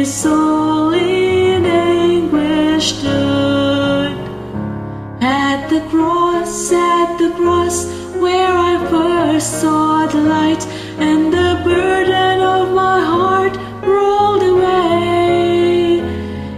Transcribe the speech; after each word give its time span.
his 0.00 0.14
soul 0.14 0.94
in 0.94 1.66
anguish 1.66 2.86
stood. 2.94 4.16
At 5.20 5.68
the 5.68 5.82
cross, 5.90 6.72
at 6.72 7.18
the 7.18 7.30
cross, 7.38 7.84
where 8.22 8.54
I 8.70 8.74
first 8.92 9.60
saw 9.60 10.06
the 10.06 10.22
light, 10.36 10.64
and 11.08 11.30
the 11.38 11.52
burden 11.68 12.40
of 12.40 12.72
my 12.82 13.00
heart 13.14 13.54
rolled 13.94 14.44
away. 14.54 16.00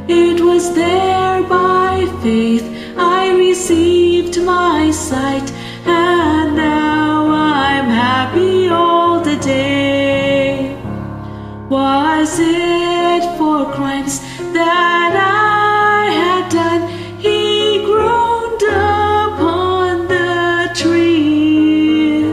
It 0.06 0.38
was 0.41 0.72
there 0.72 1.42
by 1.42 2.06
faith 2.22 2.66
I 2.97 3.22
received 3.47 4.41
my 4.55 4.92
sight, 4.92 5.48
and 5.84 6.55
now 6.55 7.27
I'm 7.27 7.88
happy 8.06 8.69
all 8.69 9.20
the 9.20 9.36
day. 9.36 10.77
Was 11.69 12.38
it? 12.38 13.02
For 13.36 13.70
crimes 13.72 14.20
that 14.52 15.12
I 15.14 16.10
had 16.10 16.48
done? 16.50 16.82
He 17.19 17.84
groaned 17.84 18.62
upon 18.62 20.08
the 20.08 20.70
tree. 20.74 22.32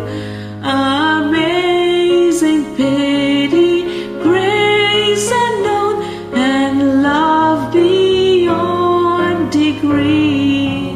Amazing 0.63 2.61
pity, 2.77 3.83
grace 4.23 5.30
unknown, 5.33 5.95
and 6.33 7.03
love 7.03 7.73
beyond 7.73 9.52
degree. 9.52 10.93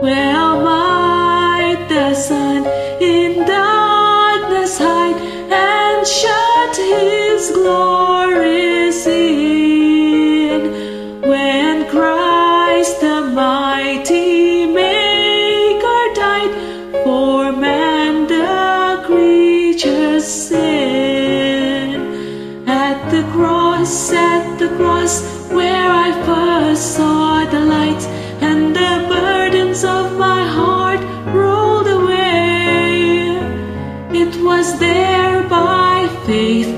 Well 0.00 0.62
might 0.62 1.86
the 1.88 2.14
sun 2.14 2.66
in 3.02 3.44
darkness 3.46 4.78
hide 4.78 5.20
and 5.50 6.06
shut 6.06 6.76
his 6.76 7.50
glories 7.50 8.03
the 23.14 23.22
cross, 23.30 24.12
at 24.12 24.58
the 24.58 24.68
cross, 24.76 25.22
where 25.56 25.88
I 26.06 26.10
first 26.26 26.96
saw 26.96 27.44
the 27.48 27.60
light, 27.60 28.02
and 28.48 28.74
the 28.74 28.94
burdens 29.08 29.84
of 29.84 30.18
my 30.18 30.42
heart 30.58 31.02
rolled 31.32 31.86
away. 31.86 33.38
It 34.22 34.34
was 34.42 34.66
there 34.80 35.44
by 35.48 36.08
faith 36.26 36.70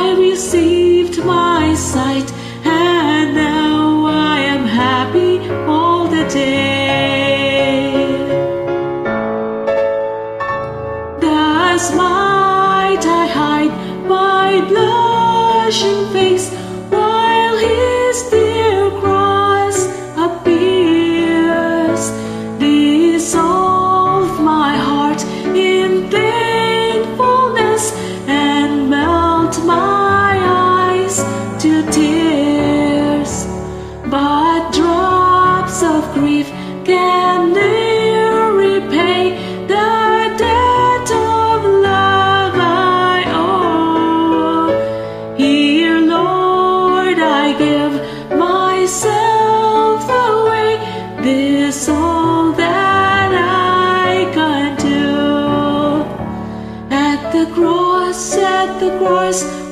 I 0.00 0.16
received 0.18 1.16
my 1.24 1.76
sight, 1.76 2.28
blushing 15.64 16.12
face 16.12 16.52
while 16.90 17.56
his 17.56 18.22
dear 18.24 18.90
cross 19.00 19.86
appears. 20.26 22.02
Dissolve 22.58 24.42
my 24.42 24.76
heart 24.76 25.24
in 25.56 26.10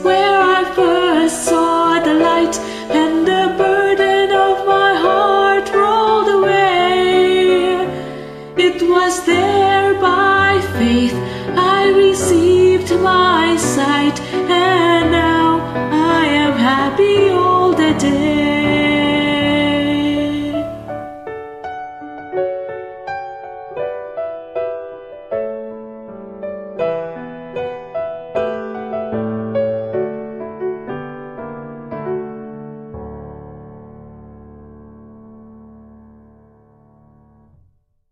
where 0.03 0.41
I 0.59 0.65
first 0.75 1.45
saw 1.45 2.01
the 2.01 2.15
light, 2.15 2.57
and 2.91 3.27
the 3.27 3.55
burden 3.57 4.31
of 4.33 4.67
my 4.67 4.95
heart 4.95 5.67
rolled 5.73 6.29
away. 6.29 7.87
It 8.57 8.83
was 8.83 9.25
there 9.25 9.95
by 10.01 10.61
faith 10.79 11.15
I 11.57 11.91
received 12.07 12.91
my 13.01 13.57
sight, 13.57 14.19